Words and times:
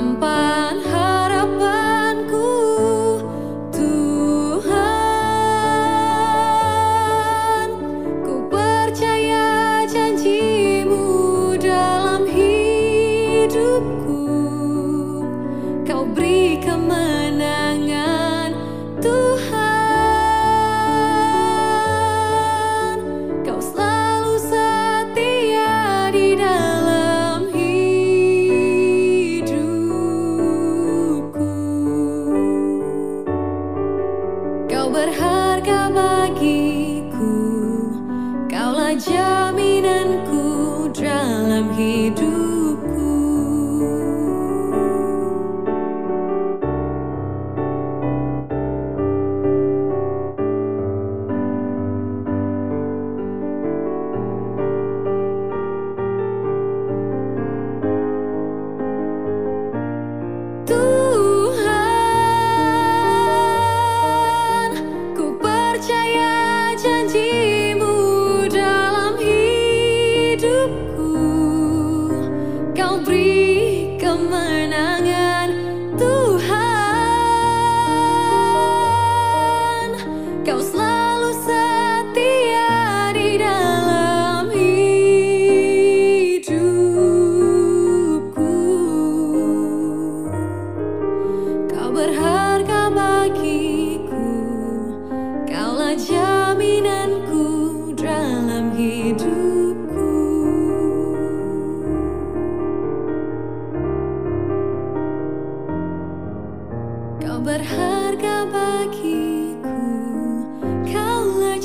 Jaminanku 0.00 0.49
berharga 107.40 108.44
bagiku 108.52 109.80
Kaulah 110.84 111.56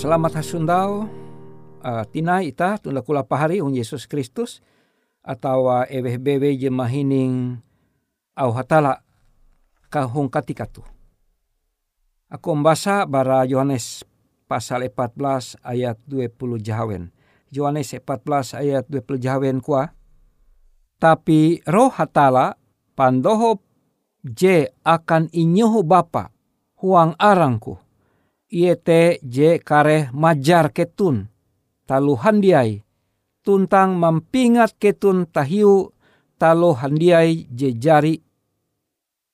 Selamat 0.00 0.40
hasundau 0.40 1.04
uh, 1.84 2.04
tina 2.08 2.40
ita 2.40 2.80
tunda 2.80 3.04
kula 3.04 3.20
pahari 3.20 3.60
un 3.60 3.76
Yesus 3.76 4.08
Kristus 4.08 4.64
atau 5.20 5.68
uh, 5.68 5.84
eweh 5.90 6.16
bewe 6.16 6.56
je 6.56 6.72
mahining 6.72 7.60
au 8.32 8.50
hatala 8.56 9.04
kahung 9.92 10.32
katikatu. 10.32 10.80
Aku 12.32 12.54
membaca 12.56 13.04
bara 13.04 13.44
Yohanes 13.44 14.08
pasal 14.50 14.90
14 14.90 15.62
ayat 15.62 15.94
20 16.10 16.58
jahawen. 16.58 17.14
Yohanes 17.54 17.94
14 17.94 18.58
ayat 18.58 18.84
20 18.90 19.22
jahawen 19.22 19.62
kuah. 19.62 19.94
Tapi 20.98 21.62
roh 21.70 21.94
hatala 21.94 22.58
pandoho 22.98 23.62
je 24.26 24.66
akan 24.82 25.30
inyuhu 25.30 25.86
bapa 25.86 26.34
huang 26.82 27.14
arangku. 27.14 27.78
Ie 28.50 28.74
te 28.74 29.22
je 29.22 29.62
kare 29.62 30.10
majar 30.10 30.74
ketun 30.74 31.30
talu 31.86 32.18
handiai 32.18 32.82
tuntang 33.46 33.94
mampingat 33.94 34.74
ketun 34.82 35.30
tahiu 35.30 35.94
talu 36.34 36.74
handiai 36.74 37.46
je 37.54 37.70
jari 37.78 38.18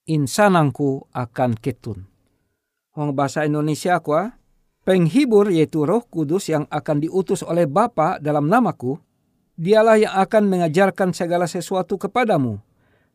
insanangku 0.07 1.09
akan 1.17 1.57
ketun. 1.57 2.05
Wong 2.93 3.17
bahasa 3.17 3.49
Indonesia 3.49 3.99
aku 3.99 4.13
penghibur 4.87 5.51
yaitu 5.51 5.83
roh 5.83 6.07
kudus 6.07 6.47
yang 6.47 6.71
akan 6.71 7.03
diutus 7.03 7.43
oleh 7.43 7.67
Bapa 7.67 8.23
dalam 8.23 8.47
namaku, 8.47 8.95
dialah 9.59 9.99
yang 9.99 10.15
akan 10.15 10.47
mengajarkan 10.47 11.11
segala 11.11 11.51
sesuatu 11.51 11.99
kepadamu 11.99 12.63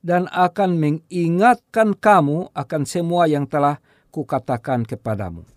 dan 0.03 0.27
akan 0.27 0.75
mengingatkan 0.75 1.95
kamu 1.95 2.51
akan 2.51 2.81
semua 2.83 3.31
yang 3.31 3.47
telah 3.47 3.79
kukatakan 4.11 4.83
kepadamu. 4.83 5.47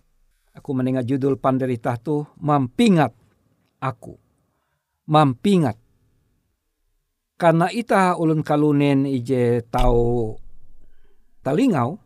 Aku 0.55 0.70
mendengar 0.70 1.02
judul 1.02 1.34
panderita 1.34 1.99
tu 1.99 2.22
mampingat 2.38 3.10
aku. 3.82 4.14
Mampingat. 5.10 5.76
Karena 7.34 7.67
ita 7.75 8.14
ulun 8.14 8.46
kalunen 8.46 9.10
ije 9.10 9.67
tau 9.67 10.38
talingau, 11.43 11.99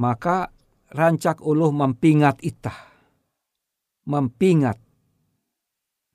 maka 0.00 0.48
rancak 0.88 1.44
uluh 1.44 1.68
mampingat 1.68 2.40
itah. 2.40 2.87
Mampingat. 4.08 4.80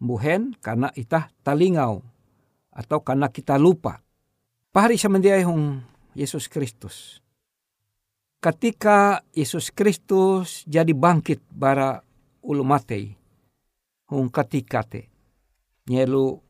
Buhen 0.01 0.57
karena 0.57 0.89
itah 0.97 1.29
talingau. 1.45 2.01
Atau 2.73 3.05
karena 3.05 3.29
kita 3.29 3.61
lupa. 3.61 4.01
Pahari 4.73 4.97
semendiai 4.97 5.45
hong 5.45 5.85
Yesus 6.17 6.49
Kristus. 6.49 7.21
Ketika 8.41 9.21
Yesus 9.29 9.69
Kristus 9.69 10.65
jadi 10.65 10.89
bangkit 10.89 11.45
bara 11.53 12.01
ulu 12.41 12.65
matei. 12.65 13.13
Hong 14.09 14.33
ketika 14.33 14.81
te. 14.81 15.13
Nyelu 15.85 16.41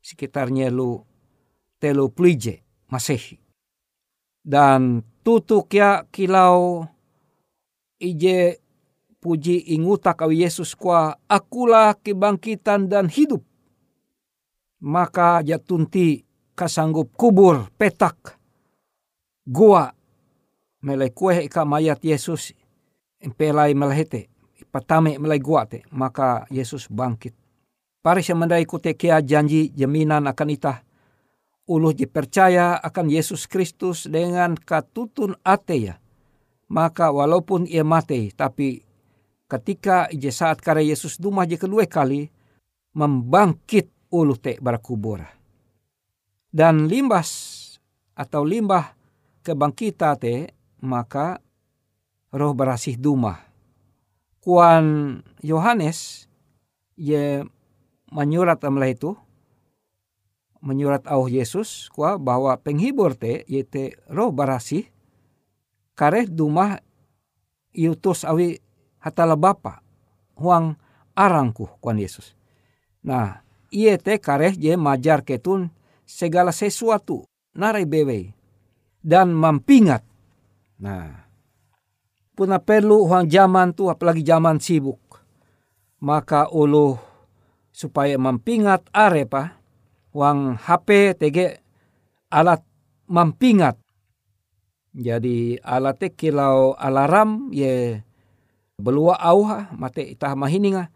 sekitar 0.00 0.48
nyelu 0.48 1.04
telu 1.76 2.08
plije 2.08 2.64
masehi. 2.88 3.36
Dan 4.40 5.04
tutuk 5.20 5.68
ya 5.70 6.08
kilau 6.08 6.88
ije 8.00 8.61
puji 9.22 9.70
inguta 9.70 10.18
kawi 10.18 10.42
Yesus 10.42 10.74
kwa 10.74 11.14
akulah 11.30 11.94
kebangkitan 11.94 12.90
dan 12.90 13.06
hidup. 13.06 13.46
Maka 14.82 15.46
jatunti 15.46 16.26
kasanggup 16.58 17.14
kubur 17.14 17.70
petak 17.78 18.34
gua 19.46 19.94
melai 20.82 21.14
kue 21.14 21.46
ika 21.46 21.62
mayat 21.62 22.02
Yesus 22.02 22.50
empelai 23.22 23.78
melahete 23.78 24.26
patame 24.74 25.22
melai 25.22 25.38
gua 25.38 25.70
te 25.70 25.86
maka 25.94 26.50
Yesus 26.50 26.90
bangkit. 26.90 27.38
Paris 28.02 28.26
yang 28.26 28.42
mendai 28.42 28.66
kutekia 28.66 29.22
janji 29.22 29.70
jaminan 29.70 30.26
akan 30.26 30.50
itah 30.50 30.82
uluh 31.70 31.94
dipercaya 31.94 32.74
akan 32.82 33.06
Yesus 33.06 33.46
Kristus 33.46 34.10
dengan 34.10 34.58
katutun 34.58 35.38
ate 35.46 35.78
ya 35.78 35.94
maka 36.66 37.14
walaupun 37.14 37.68
ia 37.70 37.86
mati 37.86 38.34
tapi 38.34 38.82
ketika 39.52 40.08
ije 40.08 40.32
saat 40.32 40.64
kare 40.64 40.80
Yesus 40.80 41.20
dumah 41.20 41.44
je 41.44 41.60
kedua 41.60 41.84
kali 41.84 42.32
membangkit 42.96 43.92
ulu 44.08 44.40
te 44.40 44.56
barakubur 44.56 45.20
dan 46.48 46.88
limbas 46.88 47.60
atau 48.16 48.44
limbah 48.44 48.96
kebangkita 49.44 50.16
te 50.16 50.52
maka 50.84 51.40
roh 52.32 52.52
berasih 52.56 52.96
dumah. 52.96 53.38
Kuan 54.42 55.20
Yohanes 55.44 56.26
ye 56.98 57.46
menyurat 58.10 58.58
amlah 58.66 58.90
itu 58.90 59.14
menyurat 60.62 61.06
au 61.06 61.30
Yesus 61.30 61.90
kuah 61.90 62.18
bahwa 62.18 62.54
penghibur 62.58 63.14
te 63.14 63.46
yete 63.46 63.98
roh 64.10 64.34
barasih 64.34 64.86
kare 65.94 66.26
dumah 66.26 66.82
iutus 67.70 68.26
awi 68.26 68.58
hatala 69.02 69.34
bapa 69.34 69.82
huang 70.38 70.78
arangku 71.18 71.66
kuan 71.82 71.98
Yesus. 71.98 72.32
Nah, 73.02 73.42
iye 73.74 73.98
te 73.98 74.22
kare 74.22 74.54
je 74.54 74.78
majar 74.78 75.26
ketun 75.26 75.68
segala 76.06 76.54
sesuatu 76.54 77.26
narai 77.58 77.84
bewe 77.84 78.30
dan 79.02 79.34
mampingat. 79.34 80.06
Nah, 80.78 81.26
puna 82.38 82.62
perlu 82.62 83.10
huang 83.10 83.26
zaman 83.26 83.74
tu 83.74 83.90
apalagi 83.90 84.22
zaman 84.22 84.62
sibuk. 84.62 84.98
Maka 86.02 86.50
ulu 86.50 86.98
supaya 87.70 88.18
mampingat 88.18 88.90
arepa 88.90 89.58
huang 90.10 90.58
HP 90.58 91.14
tege 91.18 91.62
alat 92.30 92.62
mampingat 93.06 93.78
jadi 94.92 95.56
alate 95.64 96.12
kilau 96.12 96.76
alarm 96.76 97.48
ye 97.48 98.04
belua 98.80 99.18
auha 99.20 99.72
mate 99.74 100.04
ita 100.04 100.32
mahininga. 100.36 100.88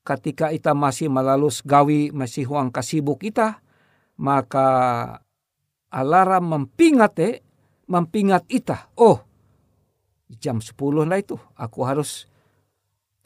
Ketika 0.00 0.48
ita 0.50 0.72
masih 0.72 1.12
melalus 1.12 1.60
gawi 1.60 2.08
masih 2.10 2.48
huang 2.48 2.72
kasibuk 2.72 3.20
kita 3.20 3.60
maka 4.16 4.68
alarm 5.92 6.44
mempingat 6.48 7.12
te 7.16 7.28
mempingat 7.86 8.48
ita. 8.48 8.88
Oh 8.96 9.30
jam 10.38 10.62
10 10.62 10.78
lah 11.10 11.18
itu 11.18 11.34
aku 11.58 11.82
harus 11.82 12.30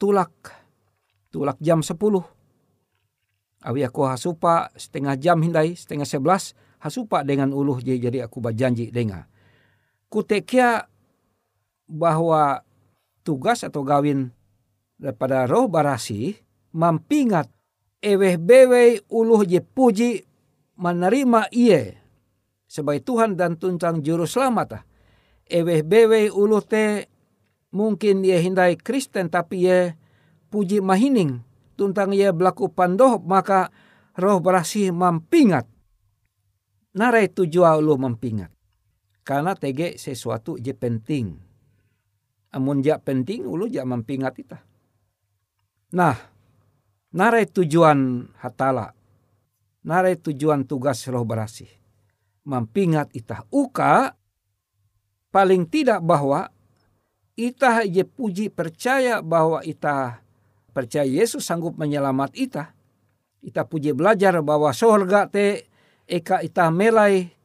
tulak 0.01 0.33
tulak 1.29 1.61
jam 1.61 1.85
10 1.85 2.01
awi 3.61 3.81
aku 3.85 4.01
hasupa 4.09 4.73
setengah 4.73 5.13
jam 5.21 5.37
hindai 5.37 5.77
setengah 5.77 6.09
sebelas 6.09 6.57
hasupa 6.81 7.21
dengan 7.21 7.53
uluh 7.53 7.77
jadi 7.77 8.25
aku 8.25 8.41
berjanji 8.41 8.89
dengar 8.89 9.29
kutekia 10.09 10.89
bahwa 11.85 12.64
tugas 13.25 13.65
atau 13.65 13.81
gawin 13.81 14.29
daripada 15.01 15.49
roh 15.49 15.65
barasi 15.65 16.37
mampingat 16.77 17.49
eweh 18.05 18.37
bewe 18.37 19.01
uluh 19.09 19.41
je 19.41 19.59
puji 19.65 20.21
menerima 20.77 21.49
iye 21.49 21.97
sebagai 22.69 23.01
Tuhan 23.01 23.39
dan 23.39 23.55
tuntang 23.55 24.03
juru 24.03 24.29
selamat. 24.29 24.67
Ah. 24.77 24.83
Eweh 25.45 25.81
bewe 25.81 26.29
uluh 26.29 26.61
te 26.61 27.09
mungkin 27.73 28.21
ye 28.21 28.37
hindai 28.37 28.77
Kristen 28.77 29.31
tapi 29.31 29.65
ye 29.65 29.97
puji 30.53 30.83
mahining 30.83 31.41
tuntang 31.79 32.11
ye 32.13 32.29
berlaku 32.29 32.69
pandoh 32.69 33.17
maka 33.23 33.73
roh 34.19 34.37
barasi 34.43 34.93
mampingat. 34.93 35.65
Narai 36.95 37.27
tujuan 37.27 37.81
uluh 37.81 37.99
mampingat. 37.99 38.51
Karena 39.25 39.57
tege 39.57 39.97
sesuatu 39.97 40.55
je 40.61 40.71
penting. 40.71 41.41
Amun 42.55 42.79
jak 42.79 43.03
penting 43.03 43.43
ulu 43.43 43.67
jak 43.67 43.83
mampingat 43.83 44.31
kita. 44.31 44.63
Nah, 45.91 46.15
narai 47.11 47.51
tujuan 47.51 48.31
hatala. 48.39 48.95
Narai 49.83 50.15
tujuan 50.15 50.63
tugas 50.63 51.03
roh 51.11 51.27
berasih. 51.27 51.67
Mampingat 52.47 53.11
itah. 53.11 53.43
Uka 53.51 54.15
paling 55.35 55.67
tidak 55.67 55.99
bahwa 55.99 56.47
itah 57.35 57.83
je 57.83 58.07
puji 58.07 58.47
percaya 58.47 59.19
bahwa 59.19 59.59
itah 59.67 60.23
percaya 60.71 61.03
Yesus 61.03 61.43
sanggup 61.43 61.75
menyelamat 61.75 62.31
itah. 62.39 62.71
Ita 63.43 63.67
puji 63.67 63.91
belajar 63.91 64.39
bahwa 64.39 64.71
sorga 64.71 65.27
te 65.27 65.67
eka 66.07 66.39
ita 66.39 66.71
melai 66.71 67.35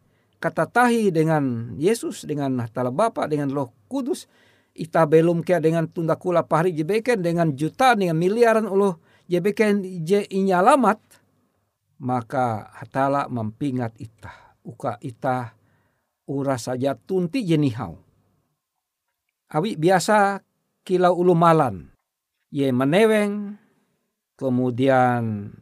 kata 0.41 0.65
tahi 0.65 1.13
dengan 1.13 1.77
Yesus, 1.77 2.25
dengan 2.25 2.57
Hatala 2.65 2.89
Bapa, 2.89 3.29
dengan 3.29 3.53
Roh 3.53 3.69
Kudus. 3.91 4.25
Ita 4.71 5.03
belum 5.05 5.43
kia 5.43 5.59
dengan 5.59 5.91
tunda 5.91 6.15
kula 6.15 6.47
pahri 6.47 6.71
jebeken 6.71 7.21
dengan 7.21 7.53
juta 7.59 7.99
dengan 7.99 8.15
miliaran 8.15 8.71
uluh 8.71 8.97
je 9.31 9.39
beken 9.39 9.87
je 10.03 10.27
inyalamat 10.27 10.99
maka 12.03 12.67
hatala 12.75 13.31
mempingat 13.31 13.95
ita 14.03 14.59
uka 14.67 14.99
ita 14.99 15.55
ura 16.27 16.59
saja 16.59 16.99
tunti 16.99 17.47
jenihau 17.47 17.95
awi 19.55 19.79
biasa 19.79 20.43
kilau 20.83 21.15
ulu 21.15 21.39
malan 21.39 21.95
ye 22.51 22.75
meneweng 22.75 23.55
kemudian 24.35 25.55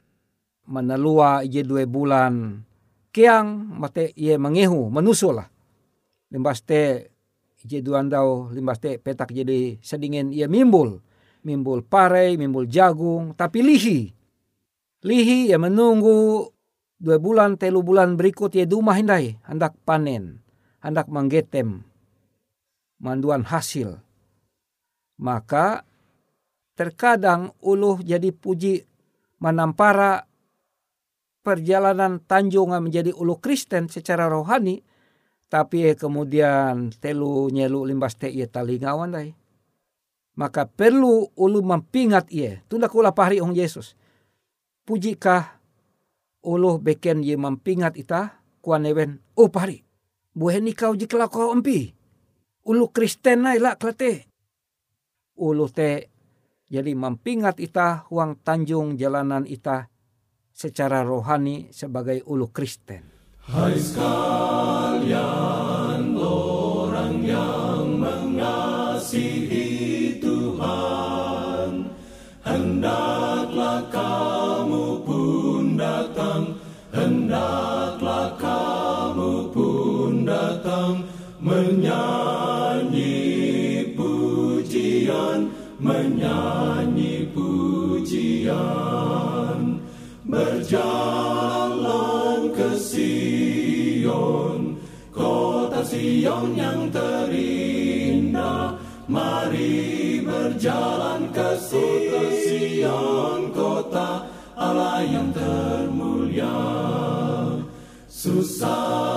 menelua 0.65 1.45
je 1.45 1.61
dua 1.61 1.85
bulan 1.85 2.65
kiang 3.13 3.77
mate 3.77 4.17
ye 4.17 4.41
mengehu 4.41 4.89
menusul 4.89 5.45
lah 5.45 5.49
limbas 7.59 7.67
te 7.67 7.67
je 7.67 7.83
duandau 7.83 8.51
limbas 8.55 8.79
te 8.79 8.99
petak 8.99 9.35
jadi 9.35 9.79
sedingin 9.83 10.31
ye 10.31 10.47
mimbul. 10.47 11.03
Mimbul 11.43 11.83
pare 11.83 12.37
mimbul 12.37 12.67
jagung 12.71 13.35
tapi 13.35 13.63
lihi. 13.63 14.15
Lihi 15.03 15.51
ya 15.51 15.59
menunggu 15.59 16.51
dua 16.99 17.19
bulan 17.19 17.55
telu 17.59 17.83
bulan 17.83 18.19
berikut 18.19 18.55
ye 18.55 18.67
dumah 18.67 18.99
hindai 18.99 19.39
hendak 19.47 19.75
panen 19.87 20.43
hendak 20.83 21.07
menggetem 21.11 21.83
manduan 22.99 23.47
hasil. 23.47 24.03
Maka 25.19 25.83
terkadang 26.79 27.55
uluh 27.63 27.99
jadi 28.03 28.31
puji 28.31 28.87
menampara 29.43 30.27
perjalanan 31.43 32.23
Tanjung 32.23 32.71
menjadi 32.71 33.15
ulu 33.15 33.39
Kristen 33.43 33.91
secara 33.91 34.31
rohani, 34.31 34.83
tapi 35.49 35.97
kemudian 35.97 36.93
telu 37.01 37.49
nyelu 37.49 37.89
limbas 37.89 38.21
te 38.21 38.29
ia 38.29 38.45
talingawan 38.45 39.17
dai. 39.17 39.33
Maka 40.39 40.69
perlu 40.69 41.35
ulu 41.35 41.61
mempingat 41.65 42.31
ia. 42.31 42.63
Tunda 42.71 42.87
kula 42.87 43.11
pahari 43.11 43.43
ong 43.43 43.57
Yesus. 43.57 43.99
Pujikah 44.87 45.59
ulu 46.47 46.79
beken 46.79 47.27
ye 47.27 47.35
mempingat 47.35 47.99
ita 47.99 48.39
kuanewen. 48.63 49.19
Oh 49.35 49.51
pahari. 49.51 49.83
Buhen 50.39 50.71
kau 50.77 50.95
jikla 50.95 51.27
kau 51.27 51.51
empi. 51.51 51.91
Ulu 52.69 52.93
Kristen 52.95 53.49
nai 53.49 53.59
lak 53.59 53.83
klate. 53.83 54.31
Ulu 55.35 55.67
te 55.73 56.07
jadi 56.69 56.93
mempingat 56.93 57.59
ita 57.59 58.07
huang 58.13 58.39
tanjung 58.45 58.95
jalanan 59.01 59.49
ita 59.49 59.89
secara 60.53 61.03
rohani 61.03 61.73
sebagai 61.75 62.23
ulu 62.29 62.53
Kristen. 62.53 63.18
Hai 63.49 63.81
sekalian 63.81 65.17
orang 66.21 67.25
yang 67.25 67.97
mengasihi 67.97 69.65
Tuhan, 70.21 71.89
hendaklah 72.45 73.89
kamu 73.89 75.01
pun 75.01 75.81
datang, 75.81 76.61
hendaklah 76.93 78.37
kamu 78.37 79.49
pun 79.57 80.29
datang 80.29 81.09
menyanyi 81.41 83.17
pujian, 83.97 85.49
menyanyi 85.81 87.33
pujian 87.33 88.69
berjalan 90.29 91.18
Sion 96.29 96.53
yang 96.61 96.93
terindah. 96.93 98.77
Mari 99.09 100.21
berjalan 100.21 101.33
ke 101.33 101.57
Sion, 101.57 103.49
kota 103.57 104.29
Allah 104.53 105.09
yang 105.09 105.33
termulia. 105.33 106.53
Susahlah 108.13 109.08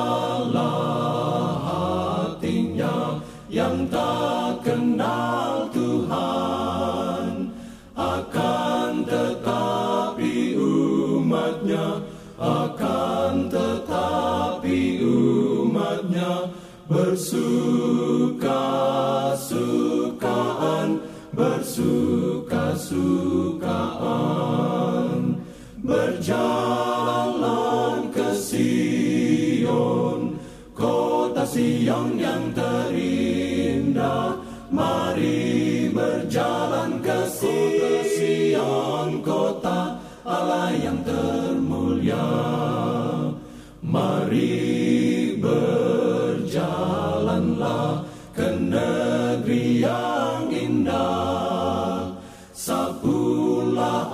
berjalanlah 47.62 48.02
ke 48.34 48.48
negeri 48.58 49.86
yang 49.86 50.50
indah. 50.50 52.10
Sapulah 52.52 54.06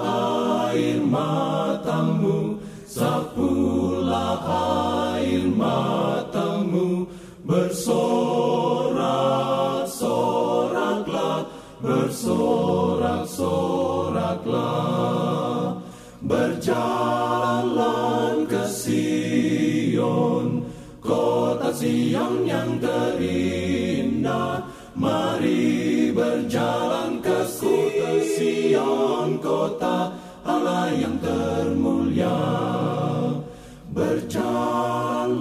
air 0.71 0.99
matamu 1.03 2.59
sapulah 2.87 3.26
yang 30.95 31.19
termulia. 31.19 32.37
Berjalan 33.91 35.37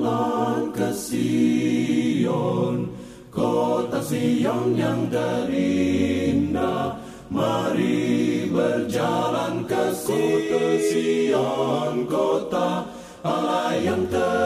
ke 0.73 0.89
Sion 0.97 2.89
kota 3.29 4.01
Sion 4.01 4.73
yang 4.75 5.07
terindah. 5.13 6.97
Mari 7.27 8.47
berjalan 8.49 9.67
ke 9.69 9.85
kota 9.93 10.63
Sion 10.89 12.07
kota 12.09 12.87
Allah 13.27 13.75
yang 13.77 14.07
termulia. 14.09 14.37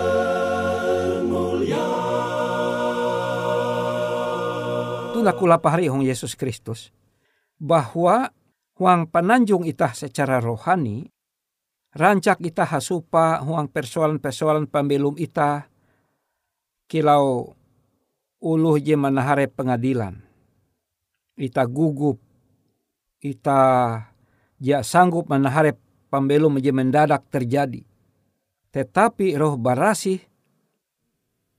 Itulah 5.12 5.36
kula 5.36 5.60
pahari 5.60 5.86
hong 5.92 6.02
Yesus 6.02 6.32
Kristus. 6.32 6.88
Bahwa 7.60 8.32
huang 8.80 9.12
penanjung 9.12 9.68
itah 9.68 9.92
secara 9.92 10.40
rohani, 10.40 11.04
rancak 11.92 12.40
itah 12.40 12.64
hasupa 12.64 13.44
huang 13.44 13.68
persoalan-persoalan 13.68 14.72
pembelum 14.72 15.20
itah, 15.20 15.68
kilau 16.88 17.52
uluh 18.40 18.80
je 18.80 18.96
manahare 18.96 19.52
pengadilan. 19.52 20.16
Ita 21.36 21.68
gugup, 21.68 22.16
ita 23.20 23.60
ja 24.56 24.80
sanggup 24.80 25.28
manahare 25.28 25.76
pembelum 26.08 26.56
je 26.56 26.72
mendadak 26.72 27.28
terjadi. 27.28 27.84
Tetapi 28.72 29.36
roh 29.36 29.60
barasi, 29.60 30.16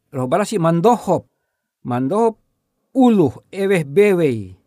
roh 0.09 0.25
barasi 0.25 0.57
mandohop, 0.57 1.29
mandohop 1.85 2.41
uluh 2.97 3.45
eweh 3.53 3.85
bewei. 3.85 4.57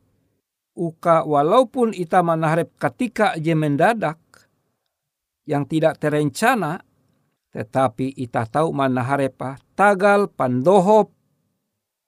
Uka 0.75 1.23
walaupun 1.23 1.95
ita 1.95 2.19
manaharep 2.27 2.75
ketika 2.75 3.39
je 3.39 3.55
mendadak 3.55 4.19
yang 5.47 5.71
tidak 5.71 6.03
terencana, 6.03 6.83
tetapi 7.55 8.11
ita 8.19 8.43
tahu 8.43 8.75
manaharepa 8.75 9.63
tagal 9.79 10.27
pandohop 10.27 11.15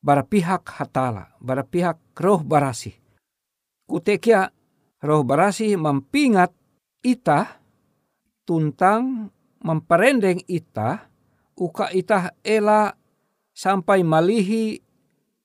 barapihak 0.03 0.67
hatala, 0.67 1.31
barapihak 1.39 2.03
roh 2.19 2.43
barasi. 2.43 2.91
Kutekia 3.87 4.51
roh 5.07 5.23
barasi 5.23 5.79
mempingat 5.79 6.51
ita 7.07 7.63
tuntang 8.43 9.31
memperendeng 9.63 10.43
ita 10.51 11.07
uka 11.55 11.95
ita 11.95 12.35
ela 12.43 12.99
sampai 13.55 14.03
malihi 14.03 14.83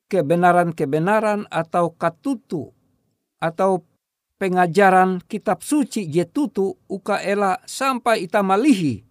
kebenaran-kebenaran 0.10 1.48
atau 1.48 1.94
katutu 1.96 2.74
atau 3.42 3.82
pengajaran 4.38 5.22
kitab 5.26 5.66
suci 5.66 6.06
je 6.06 6.26
tutu 6.30 6.78
uka 6.86 7.22
ela 7.22 7.58
sampai 7.66 8.26
ita 8.26 8.46
malihi 8.46 9.02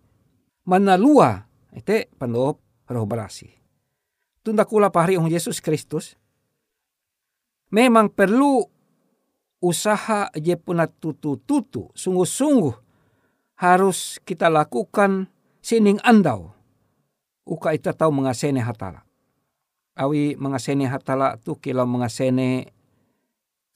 manalua 0.66 1.46
ite 1.74 2.10
penuh 2.18 2.54
roh 2.90 3.06
berasi. 3.06 3.50
Tunda 4.40 4.66
kula 4.66 4.88
pahari 4.90 5.18
ong 5.18 5.30
Yesus 5.30 5.58
Kristus 5.58 6.14
memang 7.70 8.10
perlu 8.10 8.64
usaha 9.60 10.32
je 10.34 10.56
puna 10.56 10.88
tutu-tutu 10.88 11.92
sungguh-sungguh 11.92 12.74
harus 13.60 14.16
kita 14.24 14.48
lakukan 14.48 15.28
sining 15.60 16.00
andau 16.00 16.56
uka 17.44 17.76
ita 17.76 17.92
tahu 17.92 18.14
mengasene 18.14 18.62
hatala. 18.62 19.04
Awi 19.98 20.38
mengasene 20.38 20.88
hatala 20.88 21.36
tu 21.42 21.58
kilau 21.58 21.84
mengasene 21.84 22.72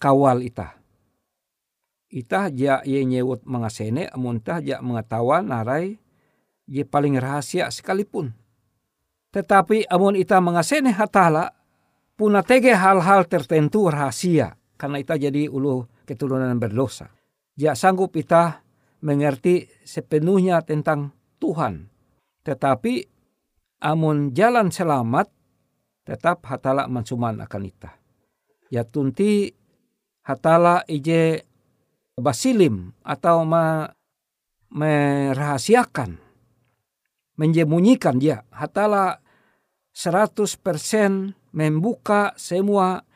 kawal 0.04 0.44
ita 0.44 0.84
Itah 2.14 2.46
ja 2.54 2.78
ye 2.86 3.02
nyewut 3.02 3.42
mengasene 3.42 4.06
amun 4.14 4.38
tah 4.38 4.62
ja 4.62 4.78
mengetahuan 4.78 5.50
narai 5.50 5.98
ye 6.70 6.86
paling 6.86 7.18
rahasia 7.18 7.66
sekalipun. 7.74 8.30
Tetapi 9.34 9.90
amun 9.90 10.14
ita 10.14 10.38
mengasene 10.38 10.94
hatala 10.94 11.50
puna 12.14 12.46
tege 12.46 12.70
hal-hal 12.70 13.26
tertentu 13.26 13.90
rahasia 13.90 14.54
karena 14.78 15.02
ita 15.02 15.18
jadi 15.18 15.50
ulu 15.50 16.06
keturunan 16.06 16.54
berdosa. 16.54 17.10
Ja 17.58 17.74
sanggup 17.74 18.14
ita 18.14 18.62
mengerti 19.02 19.66
sepenuhnya 19.82 20.62
tentang 20.62 21.10
Tuhan. 21.42 21.90
Tetapi 22.46 22.94
amun 23.82 24.30
jalan 24.30 24.70
selamat 24.70 25.26
tetap 26.06 26.46
hatala 26.46 26.86
mansuman 26.86 27.42
akan 27.42 27.62
ita. 27.66 27.90
Ya 28.70 28.86
tunti 28.86 29.63
hatala 30.24 30.82
ije 30.88 31.44
basilim 32.16 32.90
atau 33.04 33.44
me, 33.44 33.92
merahasiakan, 34.74 36.18
menjemunyikan 37.38 38.18
dia. 38.18 38.42
Hatala 38.50 39.22
100% 39.94 41.54
membuka 41.54 42.34
semua 42.34 43.06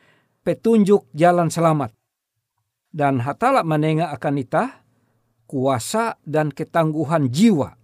petunjuk 0.47 1.11
jalan 1.11 1.51
selamat. 1.51 1.91
Dan 2.89 3.21
hatala 3.21 3.61
menengah 3.61 4.09
akan 4.15 4.35
ita 4.41 4.63
kuasa 5.45 6.17
dan 6.25 6.49
ketangguhan 6.49 7.29
jiwa. 7.29 7.75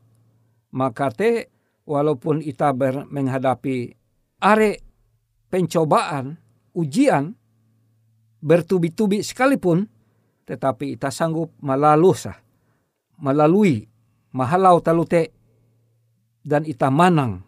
Maka 0.74 1.12
te 1.14 1.52
walaupun 1.86 2.42
ita 2.42 2.74
menghadapi 3.10 3.94
are 4.42 4.72
pencobaan, 5.52 6.42
ujian, 6.74 7.38
bertubi-tubi 8.46 9.26
sekalipun, 9.26 9.90
tetapi 10.46 10.94
ita 10.94 11.10
sanggup 11.10 11.50
malalusa, 11.66 12.38
melalui 13.18 13.90
mahalau 14.30 14.78
talute 14.78 15.34
dan 16.46 16.62
ita 16.70 16.94
manang 16.94 17.42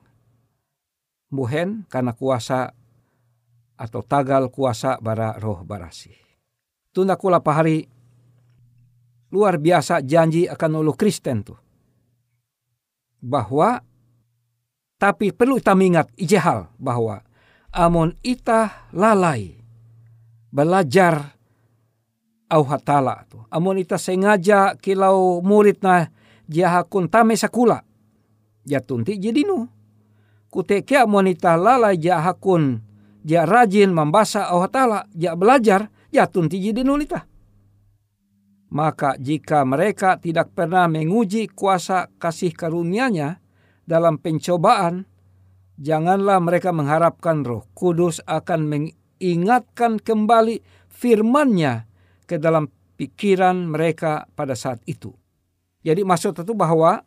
buhen 1.29 1.85
karena 1.85 2.17
kuasa 2.17 2.73
atau 3.77 4.01
tagal 4.01 4.49
kuasa 4.49 4.97
bara 4.97 5.37
roh 5.37 5.61
barasi. 5.61 6.09
Tunda 6.89 7.13
kula 7.13 7.45
pahari 7.45 7.85
luar 9.29 9.61
biasa 9.61 10.01
janji 10.01 10.49
akan 10.49 10.81
ulu 10.81 10.97
Kristen 10.97 11.45
tuh. 11.45 11.59
Bahwa 13.21 13.77
tapi 14.97 15.29
perlu 15.29 15.61
kita 15.61 15.77
mengingat 15.77 16.09
ijehal 16.17 16.73
bahwa 16.81 17.21
amun 17.69 18.17
ita 18.25 18.89
lalai 18.89 19.56
belajar 20.51 21.37
au 22.47 22.63
hatala 22.63 23.27
tu. 23.27 23.43
Amun 23.51 23.79
ita 23.79 23.99
sengaja 23.99 24.75
kilau 24.79 25.43
murid 25.43 25.83
na 25.83 26.07
jahakun 26.47 27.11
tame 27.11 27.35
sakula. 27.35 27.83
Ya 28.67 28.83
tunti 28.83 29.15
jadi 29.19 29.43
nu. 29.47 29.67
Kuteke 30.47 31.03
amun 31.03 31.27
ita 31.31 31.59
lalai 31.59 31.99
jahakun 31.99 32.79
ja 33.27 33.43
rajin 33.43 33.91
membasa 33.91 34.47
au 34.47 34.63
hatala 34.63 35.07
ja 35.11 35.35
belajar 35.35 35.91
ya 36.11 36.27
tunti 36.27 36.59
jadi 36.59 36.83
nulita. 36.83 37.27
Maka 38.67 39.15
jika 39.15 39.63
mereka 39.63 40.19
tidak 40.19 40.51
pernah 40.51 40.91
menguji 40.91 41.47
kuasa 41.47 42.11
kasih 42.19 42.51
karunia-Nya 42.51 43.39
dalam 43.87 44.19
pencobaan, 44.19 45.07
janganlah 45.79 46.43
mereka 46.43 46.75
mengharapkan 46.75 47.47
Roh 47.47 47.63
Kudus 47.71 48.19
akan 48.27 48.67
mengingatkan 49.17 49.97
kembali 49.97 50.61
firman-Nya 50.93 51.89
ke 52.29 52.37
dalam 52.37 52.69
pikiran 52.97 53.69
mereka 53.69 54.29
pada 54.37 54.53
saat 54.53 54.81
itu. 54.85 55.13
Jadi 55.81 56.05
maksud 56.05 56.37
itu 56.37 56.53
bahwa 56.53 57.01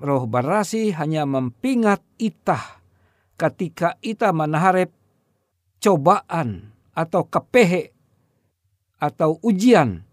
roh 0.00 0.24
barasi 0.24 0.96
hanya 0.96 1.28
mempingat 1.28 2.00
itah 2.16 2.80
ketika 3.36 4.00
ita 4.00 4.32
menaharep 4.32 4.92
cobaan 5.82 6.72
atau 6.96 7.28
kepehe 7.28 7.92
atau 9.00 9.36
ujian 9.42 10.04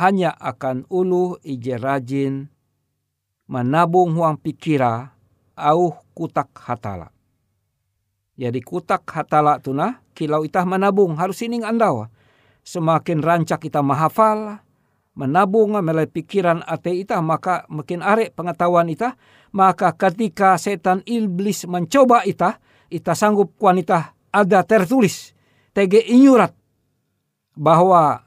hanya 0.00 0.32
akan 0.32 0.88
ulu 0.88 1.36
ije 1.44 1.76
rajin 1.76 2.48
menabung 3.50 4.16
huang 4.16 4.40
pikira 4.40 5.12
au 5.52 5.92
kutak 6.16 6.48
hatala. 6.56 7.11
Jadi 8.36 8.64
kutak 8.64 9.04
hatala 9.12 9.60
tunah 9.60 10.00
kilau 10.16 10.42
itah 10.42 10.64
menabung 10.64 11.16
harus 11.20 11.44
ining 11.44 11.62
andawa 11.62 12.08
semakin 12.62 13.20
rancak 13.20 13.68
kita 13.68 13.82
menghafal, 13.82 14.62
menabung 15.18 15.76
melalui 15.76 16.08
pikiran 16.08 16.62
ate 16.64 16.94
ita, 16.94 17.18
maka 17.20 17.66
makin 17.68 18.00
arek 18.00 18.32
pengetahuan 18.32 18.88
ita, 18.88 19.18
maka 19.52 19.92
ketika 19.98 20.56
setan 20.56 21.02
iblis 21.04 21.66
mencoba 21.68 22.24
ita, 22.24 22.62
ita 22.88 23.12
sanggup 23.12 23.58
wanita 23.58 24.16
ada 24.32 24.64
tertulis, 24.64 25.36
tege 25.76 26.00
inyurat, 26.00 26.54
bahwa 27.58 28.24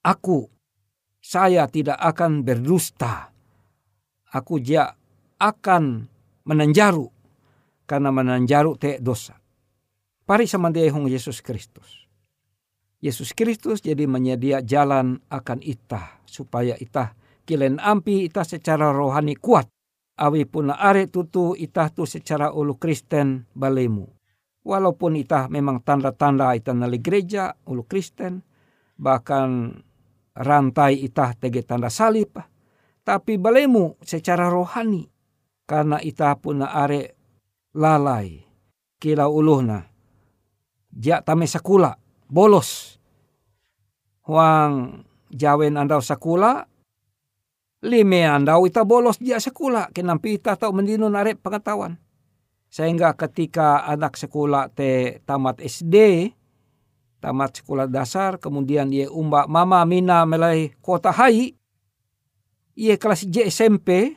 aku, 0.00 0.48
saya 1.20 1.68
tidak 1.68 2.00
akan 2.00 2.42
berdusta. 2.42 3.30
Aku 4.32 4.56
dia 4.56 4.96
akan 5.36 6.08
menanjaru, 6.48 7.12
karena 7.84 8.08
menanjaru 8.08 8.80
te 8.80 8.96
dosa. 8.96 9.41
Sama 10.48 10.72
dia 10.72 10.88
Yesus 10.88 11.44
Kristus. 11.44 12.08
Yesus 13.02 13.36
Kristus 13.36 13.84
jadi 13.84 14.08
menyedia 14.08 14.64
jalan 14.64 15.20
akan 15.28 15.60
itah 15.60 16.22
supaya 16.24 16.72
itah 16.78 17.12
kilen 17.44 17.76
ampi 17.82 18.24
itah 18.30 18.46
secara 18.46 18.94
rohani 18.94 19.36
kuat. 19.36 19.68
Awi 20.16 20.48
puna 20.48 20.78
are 20.78 21.04
tutu 21.10 21.52
itah 21.58 21.92
tu 21.92 22.08
secara 22.08 22.54
ulu 22.54 22.78
Kristen 22.80 23.44
balemu. 23.52 24.08
Walaupun 24.62 25.18
itah 25.20 25.52
memang 25.52 25.84
tanda-tanda 25.84 26.56
itah 26.56 26.72
nali 26.72 27.02
gereja 27.02 27.52
ulu 27.68 27.84
Kristen. 27.84 28.40
Bahkan 28.96 29.48
rantai 30.38 31.02
itah 31.02 31.36
tege 31.36 31.66
tanda 31.66 31.92
salib. 31.92 32.40
Tapi 33.02 33.36
balemu 33.36 34.00
secara 34.00 34.48
rohani. 34.48 35.04
Karena 35.68 35.98
itah 36.00 36.38
puna 36.40 36.72
are 36.72 37.18
lalai. 37.76 38.46
Kila 38.96 39.26
uluhna. 39.26 39.91
Jak 40.92 41.24
tame 41.24 41.48
sakula 41.48 41.96
bolos. 42.32 42.96
Huang 44.24 45.04
jawen 45.28 45.76
andau 45.76 46.00
sakula, 46.00 46.64
lime 47.84 48.24
andau 48.24 48.64
ita 48.64 48.86
bolos 48.88 49.20
dia 49.20 49.36
sakula, 49.36 49.92
kenampi 49.92 50.40
ita 50.40 50.56
tau 50.56 50.72
mendino 50.72 51.12
narep 51.12 51.42
pengetahuan. 51.44 52.00
Sehingga 52.72 53.12
ketika 53.12 53.84
anak 53.84 54.16
sekolah 54.16 54.72
te 54.72 55.20
tamat 55.28 55.60
SD, 55.60 56.28
tamat 57.20 57.60
sekolah 57.60 57.84
dasar, 57.84 58.40
kemudian 58.40 58.88
dia 58.88 59.12
umba 59.12 59.44
mama 59.44 59.84
mina 59.84 60.24
melai 60.24 60.72
kota 60.80 61.12
hai, 61.12 61.52
ia 62.72 62.96
kelas 62.96 63.28
J 63.28 63.52
SMP, 63.52 64.16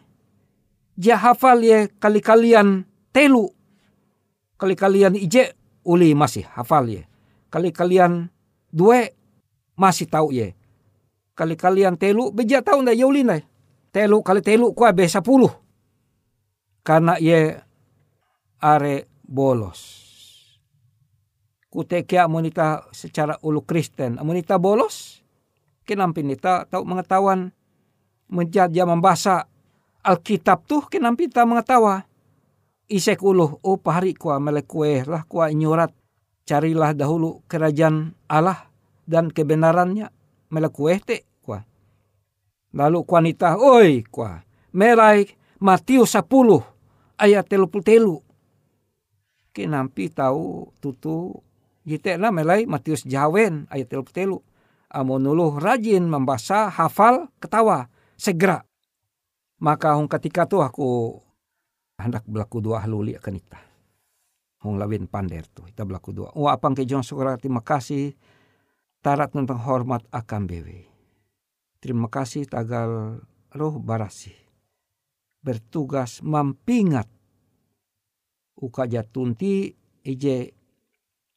dia 0.96 1.20
hafal 1.20 1.60
ia 1.68 1.92
kali-kalian 2.00 2.88
telu, 3.12 3.52
kali-kalian 4.56 5.20
ije 5.20 5.52
uli 5.86 6.18
masih 6.18 6.44
hafal 6.50 6.90
ya 6.90 7.06
kali 7.56 7.72
kalian 7.72 8.28
dua 8.68 9.08
masih 9.80 10.04
tahu 10.12 10.36
ye. 10.36 10.52
Kali 11.36 11.56
kalian 11.56 11.96
telu 11.96 12.36
beja 12.36 12.60
tahu 12.60 12.84
ndak 12.84 13.00
yaulin 13.00 13.44
Telu 13.96 14.20
kali 14.20 14.44
telu 14.44 14.76
kuah 14.76 14.92
be 14.92 15.08
sepuluh. 15.08 15.52
Karena 16.84 17.16
ye 17.16 17.56
are 18.60 19.08
bolos. 19.24 20.04
Kuteke 21.72 22.20
amunita 22.20 22.88
secara 22.92 23.40
ulu 23.40 23.64
Kristen. 23.64 24.20
Amunita 24.20 24.60
bolos. 24.60 25.24
Kenampi 25.88 26.28
nita 26.28 26.68
tahu 26.68 26.84
mengetahuan 26.84 27.56
menjadi 28.28 28.84
membaca 28.84 29.48
Alkitab 30.04 30.68
tuh 30.68 30.84
kenampi 30.92 31.32
ta 31.32 31.48
mengetawa. 31.48 32.04
Isek 32.86 33.26
uluh, 33.26 33.58
oh 33.66 33.82
pahari 33.82 34.14
kuah 34.14 34.38
melekue 34.38 35.02
lah 35.10 35.26
kuah 35.26 35.50
nyurat 35.50 35.90
carilah 36.46 36.94
dahulu 36.94 37.42
kerajaan 37.50 38.14
Allah 38.30 38.70
dan 39.10 39.34
kebenarannya 39.34 40.14
melakukan 40.54 41.26
kuah. 41.42 41.66
Lalu 42.78 43.02
wanita, 43.02 43.58
oi 43.58 44.06
kwa, 44.06 44.46
merai 44.70 45.26
Matius 45.58 46.14
10 46.14 46.30
ayat 47.18 47.50
telu 47.50 47.66
telu. 47.82 48.22
Kinampi 49.56 50.12
tahu 50.12 50.70
tutu 50.84 51.42
na 52.20 52.30
melai 52.30 52.70
Matius 52.70 53.02
Jawen 53.08 53.66
ayat 53.74 53.90
telu 53.90 54.06
telu. 54.06 54.38
Amonuluh 54.94 55.58
rajin 55.58 56.06
membaca, 56.06 56.70
hafal, 56.70 57.34
ketawa, 57.42 57.90
segera. 58.14 58.62
Maka 59.58 59.98
hong 59.98 60.12
ketika 60.12 60.46
tu 60.46 60.62
aku 60.62 61.20
hendak 62.00 62.24
berlaku 62.28 62.60
dua 62.60 62.84
haluli 62.84 63.16
akan 63.16 63.36
ita. 63.36 63.62
Hong 64.66 64.82
lawin 64.82 65.06
pander 65.06 65.46
tu, 65.50 65.62
kita 65.68 65.86
berlaku 65.86 66.10
dua. 66.12 66.30
Wah 66.34 66.58
apang 66.58 66.74
ke 66.74 66.84
John 66.84 67.06
terima 67.38 67.62
kasih. 67.62 68.18
Tarat 69.06 69.30
tentang 69.38 69.62
hormat 69.62 70.02
akan 70.10 70.50
bewe. 70.50 70.90
Terima 71.78 72.10
kasih 72.10 72.50
tagal 72.50 73.22
roh 73.54 73.78
barasi 73.78 74.46
bertugas 75.46 76.26
mampingat 76.26 77.06
uka 78.58 78.90
jatunti 78.90 79.78
ije 80.02 80.58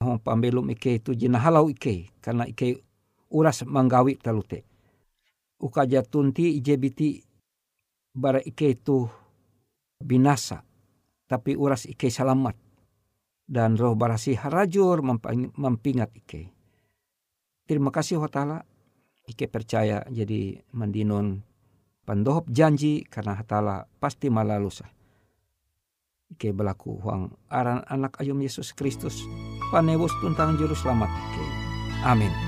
hong 0.00 0.24
pambelum 0.24 0.72
ike 0.72 1.04
itu 1.04 1.12
jina 1.12 1.36
halau 1.36 1.68
ike 1.68 2.08
karena 2.24 2.48
ike 2.48 2.80
uras 3.28 3.68
manggawi 3.68 4.16
talute 4.16 4.64
uka 5.60 5.84
jatunti 5.84 6.56
ije 6.56 6.80
biti 6.80 7.20
bara 8.16 8.40
ike 8.40 8.80
itu 8.80 9.04
binasa 10.00 10.64
tapi 11.28 11.54
uras 11.54 11.84
ike 11.84 12.08
selamat 12.08 12.56
dan 13.48 13.76
roh 13.76 13.98
barasi 13.98 14.38
harajur 14.38 15.04
mampingat 15.54 16.10
ike 16.14 16.50
terima 17.68 17.92
kasih 17.92 18.22
wa 18.22 18.30
ta'ala 18.30 18.64
ike 19.28 19.44
percaya 19.52 20.02
jadi 20.08 20.64
mandinon 20.72 21.44
pandohop 22.08 22.48
janji 22.48 23.04
karena 23.04 23.36
hatala 23.36 23.84
pasti 24.00 24.32
malalusa. 24.32 24.88
Ike 26.32 26.56
berlaku 26.56 26.96
huang 27.04 27.36
aran 27.52 27.84
anak 27.84 28.16
ayum 28.24 28.40
Yesus 28.40 28.72
Kristus 28.72 29.20
panebus 29.68 30.12
tuntang 30.24 30.56
juru 30.56 30.72
selamat 30.72 31.12
ike. 31.12 31.44
Amin. 32.08 32.47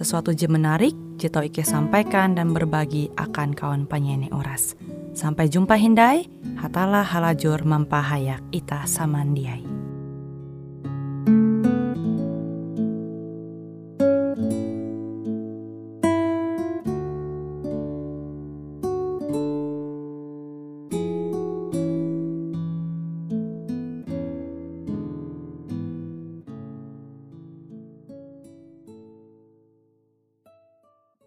sesuatu 0.00 0.32
je 0.32 0.48
menarik, 0.48 0.96
je 1.20 1.28
tau 1.28 1.44
Ike 1.44 1.60
sampaikan 1.60 2.32
dan 2.32 2.56
berbagi 2.56 3.12
akan 3.20 3.52
kawan 3.52 3.84
penyanyi 3.84 4.32
Oras. 4.32 4.72
Sampai 5.12 5.52
jumpa 5.52 5.76
Hindai, 5.76 6.24
hatalah 6.56 7.04
halajur 7.04 7.60
mampahayak 7.68 8.40
ita 8.48 8.88
samandiai. 8.88 9.89